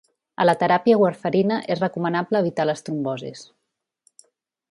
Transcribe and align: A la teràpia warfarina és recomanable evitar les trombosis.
A 0.43 0.45
la 0.45 0.53
teràpia 0.61 0.95
warfarina 1.01 1.59
és 1.75 1.83
recomanable 1.83 2.41
evitar 2.45 2.67
les 2.69 2.83
trombosis. 2.87 3.47